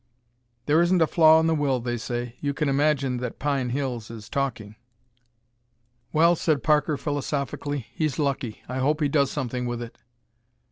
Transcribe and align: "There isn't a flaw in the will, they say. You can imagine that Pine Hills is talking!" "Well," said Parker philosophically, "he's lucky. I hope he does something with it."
"There 0.65 0.81
isn't 0.81 0.99
a 1.03 1.05
flaw 1.05 1.39
in 1.39 1.45
the 1.45 1.53
will, 1.53 1.79
they 1.79 1.95
say. 1.95 2.35
You 2.39 2.55
can 2.55 2.67
imagine 2.69 3.17
that 3.17 3.37
Pine 3.37 3.69
Hills 3.69 4.09
is 4.09 4.29
talking!" 4.29 4.75
"Well," 6.11 6.35
said 6.35 6.63
Parker 6.63 6.97
philosophically, 6.97 7.85
"he's 7.93 8.17
lucky. 8.17 8.63
I 8.67 8.79
hope 8.79 8.99
he 9.01 9.07
does 9.07 9.29
something 9.29 9.67
with 9.67 9.79
it." 9.79 9.99